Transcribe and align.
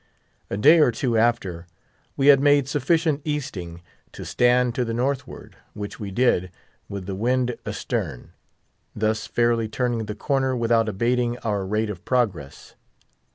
A 0.49 0.57
day 0.57 0.79
or 0.79 0.89
two 0.89 1.15
after, 1.15 1.67
we 2.17 2.25
had 2.25 2.39
made 2.39 2.67
sufficient 2.67 3.21
Easting 3.23 3.83
to 4.13 4.25
stand 4.25 4.73
to 4.73 4.83
the 4.83 4.95
northward, 4.95 5.57
which 5.75 5.99
we 5.99 6.09
did, 6.09 6.49
with 6.89 7.05
the 7.05 7.13
wind 7.13 7.55
astern; 7.67 8.31
thus 8.95 9.27
fairly 9.27 9.67
turning 9.67 10.05
the 10.07 10.15
corner 10.15 10.55
without 10.55 10.89
abating 10.89 11.37
our 11.43 11.67
rate 11.67 11.91
of 11.91 12.03
progress. 12.03 12.73